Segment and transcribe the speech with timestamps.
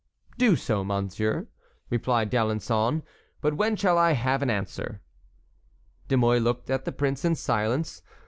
[0.39, 1.47] "Do so, monsieur,"
[1.91, 3.03] replied d'Alençon.
[3.39, 4.99] "But when shall I have an answer?"
[6.07, 8.01] De Mouy looked at the prince in silence.